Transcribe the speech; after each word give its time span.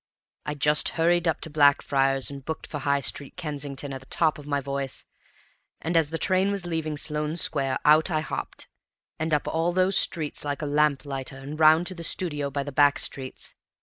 I 0.47 0.55
just 0.55 0.89
hurried 0.97 1.27
up 1.27 1.41
to 1.41 1.49
Blackfriars 1.51 2.31
and 2.31 2.43
booked 2.43 2.65
for 2.65 2.79
High 2.79 3.01
Street, 3.01 3.37
Kensington, 3.37 3.93
at 3.93 4.01
the 4.01 4.07
top 4.07 4.39
of 4.39 4.47
my 4.47 4.59
voice; 4.59 5.05
and 5.79 5.95
as 5.95 6.09
the 6.09 6.17
train 6.17 6.49
was 6.49 6.65
leaving 6.65 6.97
Sloane 6.97 7.35
Square 7.35 7.77
out 7.85 8.09
I 8.09 8.21
hopped, 8.21 8.67
and 9.19 9.31
up 9.31 9.47
all 9.47 9.71
those 9.73 9.95
stairs 9.95 10.43
like 10.43 10.63
a 10.63 10.65
lamplighter, 10.65 11.37
and 11.37 11.59
round 11.59 11.85
to 11.85 11.93
the 11.93 12.03
studio 12.03 12.49
by 12.49 12.63
the 12.63 12.71
back 12.71 12.97
streets. 12.97 13.53